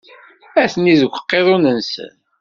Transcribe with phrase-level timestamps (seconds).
[0.63, 2.13] Atni deg uqiḍun-nsen.